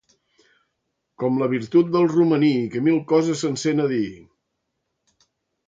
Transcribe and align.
Com 1.23 1.37
la 1.41 1.49
virtut 1.51 1.91
del 1.97 2.09
romaní, 2.15 2.51
que 2.77 2.83
mil 2.89 2.99
coses 3.13 3.45
se'n 3.47 3.63
sent 3.67 3.85
dir. 3.95 4.03